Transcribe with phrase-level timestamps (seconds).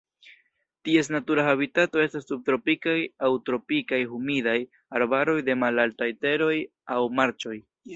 [0.87, 2.97] Ties natura habitato estas subtropikaj
[3.29, 4.59] aŭ tropikaj humidaj
[5.01, 6.55] arbaroj de malaltaj teroj
[6.99, 7.59] aŭ marĉoj.